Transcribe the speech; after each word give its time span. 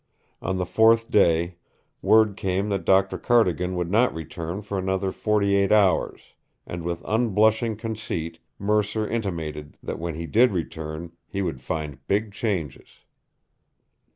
On 0.41 0.57
the 0.57 0.65
fourth 0.65 1.11
day 1.11 1.57
word 2.01 2.35
came 2.35 2.69
that 2.69 2.85
Doctor 2.85 3.19
Cardigan 3.19 3.75
would 3.75 3.91
not 3.91 4.15
return 4.15 4.63
for 4.63 4.79
another 4.79 5.11
forty 5.11 5.55
eight 5.55 5.71
hours, 5.71 6.33
and 6.65 6.81
with 6.81 7.03
unblushing 7.05 7.75
conceit 7.75 8.39
Mercer 8.57 9.07
intimated 9.07 9.77
that 9.83 9.99
when 9.99 10.15
he 10.15 10.25
did 10.25 10.53
return 10.53 11.11
he 11.27 11.43
would 11.43 11.61
find 11.61 11.99
big 12.07 12.31
changes. 12.31 12.87